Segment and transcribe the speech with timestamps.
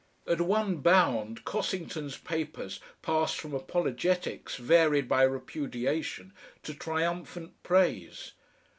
[0.25, 8.31] At one bound Cossington's papers passed from apologetics varied by repudiation to triumphant praise.